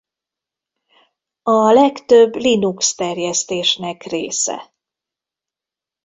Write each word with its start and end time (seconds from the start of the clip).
A 1.43 1.71
legtöbb 1.71 2.35
Linux 2.35 2.95
terjesztésnek 2.95 4.03
része. 4.03 4.71